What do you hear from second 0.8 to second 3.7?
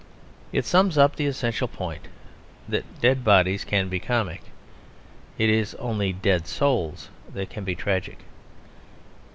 up the essential point, that dead bodies